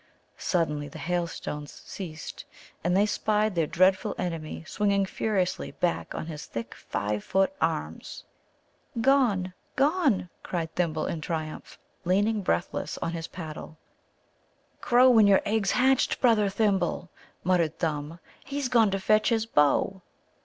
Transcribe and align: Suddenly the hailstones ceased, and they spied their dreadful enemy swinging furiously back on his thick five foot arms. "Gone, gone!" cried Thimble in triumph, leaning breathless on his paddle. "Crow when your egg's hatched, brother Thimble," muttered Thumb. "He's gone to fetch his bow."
Suddenly 0.39 0.87
the 0.87 0.97
hailstones 0.97 1.71
ceased, 1.85 2.43
and 2.83 2.97
they 2.97 3.05
spied 3.05 3.53
their 3.53 3.67
dreadful 3.67 4.15
enemy 4.17 4.63
swinging 4.65 5.05
furiously 5.05 5.73
back 5.73 6.15
on 6.15 6.25
his 6.25 6.47
thick 6.47 6.73
five 6.73 7.23
foot 7.23 7.53
arms. 7.61 8.23
"Gone, 8.99 9.53
gone!" 9.75 10.29
cried 10.41 10.73
Thimble 10.73 11.05
in 11.05 11.21
triumph, 11.21 11.77
leaning 12.03 12.41
breathless 12.41 12.97
on 12.97 13.11
his 13.11 13.27
paddle. 13.27 13.77
"Crow 14.81 15.11
when 15.11 15.27
your 15.27 15.43
egg's 15.45 15.69
hatched, 15.69 16.19
brother 16.19 16.49
Thimble," 16.49 17.11
muttered 17.43 17.77
Thumb. 17.77 18.17
"He's 18.43 18.69
gone 18.69 18.89
to 18.89 18.99
fetch 18.99 19.29
his 19.29 19.45
bow." 19.45 20.01